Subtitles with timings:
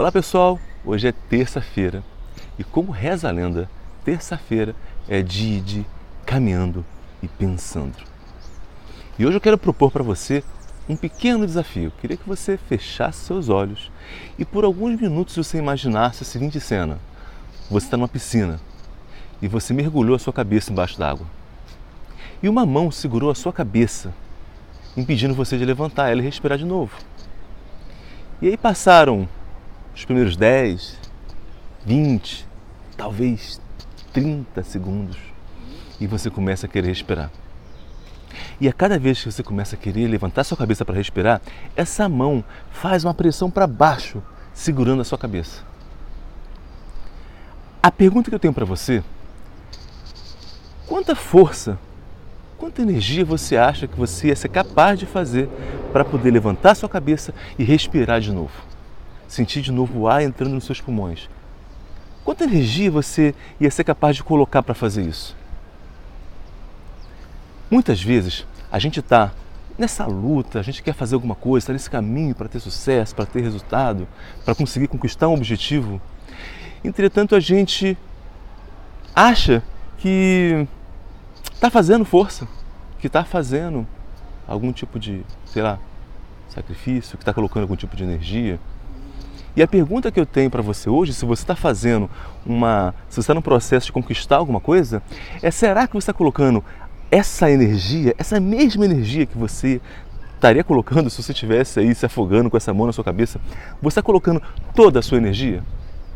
[0.00, 2.02] Olá pessoal, hoje é terça-feira
[2.58, 3.68] e como reza a lenda,
[4.02, 4.74] terça-feira
[5.06, 5.84] é dia de
[6.24, 6.82] caminhando
[7.22, 7.92] e pensando.
[9.18, 10.42] E hoje eu quero propor para você
[10.88, 11.92] um pequeno desafio.
[12.00, 13.92] Queria que você fechasse seus olhos
[14.38, 16.98] e por alguns minutos você imaginasse a seguinte cena:
[17.70, 18.58] você está numa piscina
[19.42, 21.26] e você mergulhou a sua cabeça embaixo d'água.
[22.42, 24.14] E uma mão segurou a sua cabeça,
[24.96, 26.96] impedindo você de levantar ela e respirar de novo.
[28.40, 29.28] E aí passaram
[29.94, 30.98] os primeiros 10,
[31.84, 32.46] 20,
[32.96, 33.60] talvez
[34.12, 35.16] 30 segundos
[36.00, 37.30] e você começa a querer respirar.
[38.60, 41.40] E a cada vez que você começa a querer levantar sua cabeça para respirar,
[41.76, 44.22] essa mão faz uma pressão para baixo,
[44.54, 45.62] segurando a sua cabeça.
[47.82, 49.02] A pergunta que eu tenho para você:
[50.86, 51.78] quanta força,
[52.56, 55.48] quanta energia você acha que você ia ser capaz de fazer
[55.92, 58.52] para poder levantar sua cabeça e respirar de novo?
[59.30, 61.30] Sentir de novo o ar entrando nos seus pulmões.
[62.24, 65.36] Quanta energia você ia ser capaz de colocar para fazer isso?
[67.70, 69.32] Muitas vezes a gente está
[69.78, 73.24] nessa luta, a gente quer fazer alguma coisa, está nesse caminho para ter sucesso, para
[73.24, 74.06] ter resultado,
[74.44, 76.02] para conseguir conquistar um objetivo.
[76.82, 77.96] Entretanto, a gente
[79.14, 79.62] acha
[79.98, 80.66] que
[81.54, 82.48] está fazendo força,
[82.98, 83.86] que está fazendo
[84.46, 85.78] algum tipo de, sei lá,
[86.48, 88.58] sacrifício, que está colocando algum tipo de energia.
[89.56, 92.08] E a pergunta que eu tenho para você hoje, se você está fazendo
[92.46, 92.94] uma.
[93.08, 95.02] se você está no processo de conquistar alguma coisa,
[95.42, 96.62] é será que você está colocando
[97.10, 99.80] essa energia, essa mesma energia que você
[100.34, 103.40] estaria colocando se você estivesse aí se afogando com essa mão na sua cabeça,
[103.82, 104.40] você está colocando
[104.74, 105.62] toda a sua energia,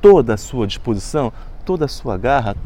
[0.00, 1.32] toda a sua disposição,
[1.64, 2.56] toda a sua garra,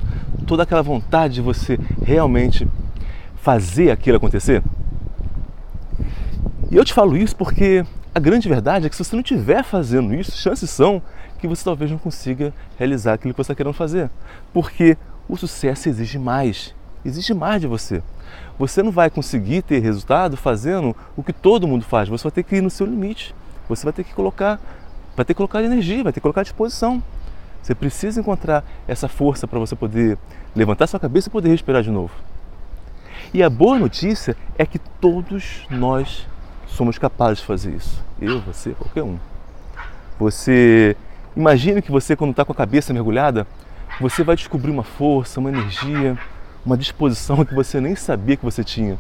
[0.47, 2.69] toda aquela vontade de você realmente
[3.37, 4.63] fazer aquilo acontecer?
[6.71, 7.85] E eu te falo isso porque
[8.19, 11.01] a grande verdade é que se você não estiver fazendo isso, chances são
[11.39, 14.11] que você talvez não consiga realizar aquilo que você está querendo fazer.
[14.53, 16.75] Porque o sucesso exige mais,
[17.05, 18.03] exige mais de você.
[18.59, 22.43] Você não vai conseguir ter resultado fazendo o que todo mundo faz, você vai ter
[22.43, 23.33] que ir no seu limite.
[23.69, 24.61] Você vai ter que colocar,
[25.15, 27.01] vai ter que colocar energia, vai ter que colocar disposição.
[27.63, 30.19] Você precisa encontrar essa força para você poder
[30.57, 32.13] levantar sua cabeça e poder respirar de novo.
[33.33, 36.27] E a boa notícia é que todos nós
[36.69, 38.03] somos capazes de fazer isso.
[38.21, 39.19] Eu, você, qualquer um.
[40.19, 40.97] Você
[41.37, 43.47] imagine que você, quando está com a cabeça mergulhada,
[44.01, 46.17] você vai descobrir uma força, uma energia,
[46.65, 48.99] uma disposição que você nem sabia que você tinha.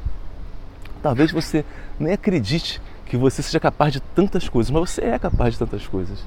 [1.03, 1.65] Talvez você
[1.99, 5.87] nem acredite que você seja capaz de tantas coisas, mas você é capaz de tantas
[5.87, 6.19] coisas.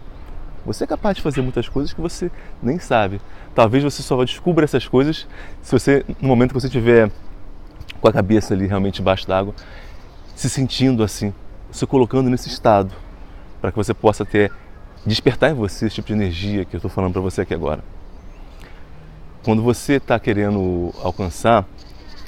[0.66, 2.30] Você é capaz de fazer muitas coisas que você
[2.62, 3.20] nem sabe.
[3.56, 5.28] Talvez você só descubra essas coisas
[5.62, 7.12] se você, no momento que você estiver
[8.00, 9.54] com a cabeça ali realmente embaixo d'água,
[10.42, 11.32] se sentindo assim,
[11.70, 12.92] se colocando nesse estado,
[13.62, 14.52] para que você possa ter
[15.06, 17.84] despertar em você esse tipo de energia que eu estou falando para você aqui agora.
[19.44, 21.64] Quando você está querendo alcançar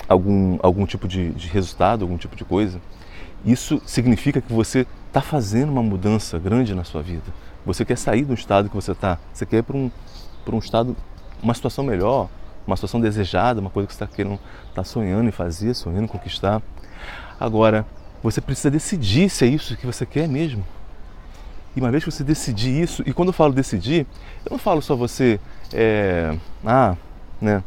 [0.08, 2.80] algum, algum tipo de, de resultado, algum tipo de coisa,
[3.44, 7.34] isso significa que você está fazendo uma mudança grande na sua vida.
[7.66, 9.90] Você quer sair do estado que você está, você quer ir para um,
[10.52, 10.96] um estado,
[11.42, 12.30] uma situação melhor,
[12.68, 16.08] uma situação desejada, uma coisa que você está querendo, está sonhando em fazer, sonhando em
[16.08, 16.62] conquistar.
[17.40, 17.84] Agora,
[18.24, 20.66] você precisa decidir se é isso que você quer mesmo.
[21.76, 24.08] E uma vez que você decidir isso, e quando eu falo decidir,
[24.46, 25.40] eu não falo só você,
[25.74, 26.96] é, ah,
[27.42, 27.62] né,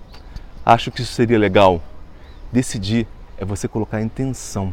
[0.65, 1.83] acho que isso seria legal.
[2.51, 3.07] Decidir
[3.37, 4.73] é você colocar intenção.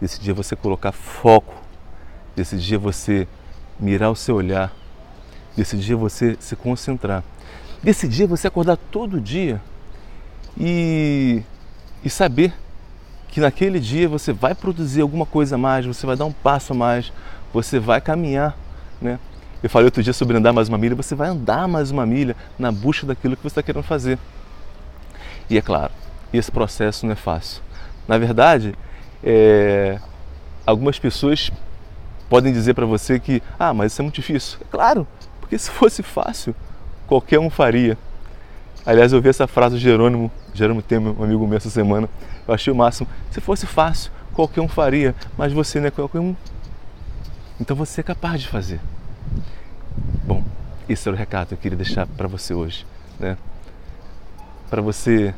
[0.00, 1.54] Decidir é você colocar foco.
[2.36, 3.26] Decidir é você
[3.80, 4.72] mirar o seu olhar.
[5.56, 7.24] Decidir é você se concentrar.
[7.82, 9.60] Decidir é você acordar todo dia
[10.58, 11.42] e,
[12.04, 12.52] e saber
[13.32, 16.74] que naquele dia você vai produzir alguma coisa a mais, você vai dar um passo
[16.74, 17.10] a mais,
[17.52, 18.54] você vai caminhar,
[19.00, 19.18] né?
[19.62, 22.36] Eu falei outro dia sobre andar mais uma milha, você vai andar mais uma milha
[22.58, 24.18] na busca daquilo que você está querendo fazer.
[25.48, 25.90] E é claro,
[26.30, 27.62] esse processo não é fácil.
[28.06, 28.74] Na verdade,
[29.24, 29.98] é,
[30.66, 31.50] algumas pessoas
[32.28, 34.58] podem dizer para você que, ah, mas isso é muito difícil.
[34.60, 35.06] É claro,
[35.40, 36.54] porque se fosse fácil,
[37.06, 37.96] qualquer um faria.
[38.84, 42.08] Aliás, eu vi essa frase do Jerônimo, Jerônimo tem um amigo meu essa semana,
[42.46, 43.08] eu achei o máximo.
[43.30, 46.34] Se fosse fácil, qualquer um faria, mas você não é qualquer um.
[47.60, 48.80] Então você é capaz de fazer.
[50.24, 50.42] Bom,
[50.88, 52.86] esse era o recado que eu queria deixar para você hoje,
[53.18, 53.36] né?
[54.68, 55.34] Para você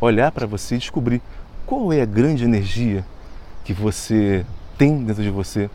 [0.00, 1.20] olhar para você e descobrir
[1.64, 3.04] qual é a grande energia
[3.64, 4.44] que você
[4.78, 5.68] tem dentro de você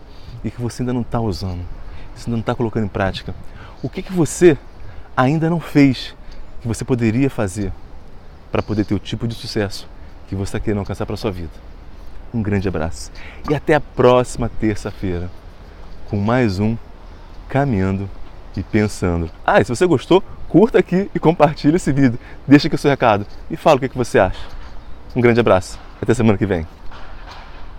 [0.43, 1.65] e que você ainda não está usando,
[2.15, 3.33] você ainda não está colocando em prática.
[3.83, 4.57] O que, que você
[5.17, 6.15] ainda não fez
[6.61, 7.73] que você poderia fazer
[8.51, 9.87] para poder ter o tipo de sucesso
[10.27, 11.51] que você está querendo alcançar para sua vida.
[12.33, 13.11] Um grande abraço
[13.49, 15.29] e até a próxima terça-feira
[16.09, 16.77] com mais um
[17.49, 18.09] Caminhando
[18.55, 19.29] e pensando.
[19.45, 22.17] Ah, e se você gostou, curta aqui e compartilhe esse vídeo.
[22.47, 24.39] Deixa aqui o seu recado e fala o que você acha.
[25.13, 25.77] Um grande abraço.
[26.01, 26.65] Até semana que vem.